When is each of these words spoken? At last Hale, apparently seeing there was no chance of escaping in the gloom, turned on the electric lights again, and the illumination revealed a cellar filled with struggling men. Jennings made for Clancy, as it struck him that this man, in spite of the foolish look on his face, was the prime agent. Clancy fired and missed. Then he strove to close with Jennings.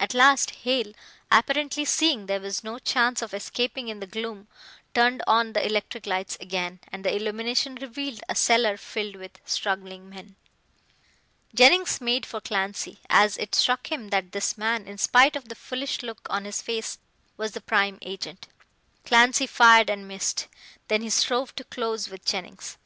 At 0.00 0.14
last 0.14 0.50
Hale, 0.64 0.94
apparently 1.30 1.84
seeing 1.84 2.26
there 2.26 2.40
was 2.40 2.64
no 2.64 2.80
chance 2.80 3.22
of 3.22 3.32
escaping 3.32 3.86
in 3.86 4.00
the 4.00 4.06
gloom, 4.08 4.48
turned 4.94 5.22
on 5.28 5.52
the 5.52 5.64
electric 5.64 6.06
lights 6.08 6.36
again, 6.40 6.80
and 6.90 7.04
the 7.04 7.14
illumination 7.14 7.76
revealed 7.76 8.18
a 8.28 8.34
cellar 8.34 8.76
filled 8.78 9.14
with 9.14 9.38
struggling 9.44 10.10
men. 10.10 10.34
Jennings 11.54 12.00
made 12.00 12.26
for 12.26 12.40
Clancy, 12.40 12.98
as 13.08 13.36
it 13.36 13.54
struck 13.54 13.92
him 13.92 14.08
that 14.08 14.32
this 14.32 14.58
man, 14.58 14.88
in 14.88 14.98
spite 14.98 15.36
of 15.36 15.48
the 15.48 15.54
foolish 15.54 16.02
look 16.02 16.26
on 16.28 16.46
his 16.46 16.60
face, 16.60 16.98
was 17.36 17.52
the 17.52 17.60
prime 17.60 18.00
agent. 18.02 18.48
Clancy 19.04 19.46
fired 19.46 19.88
and 19.88 20.08
missed. 20.08 20.48
Then 20.88 21.02
he 21.02 21.10
strove 21.10 21.54
to 21.54 21.62
close 21.62 22.08
with 22.08 22.24
Jennings. 22.24 22.76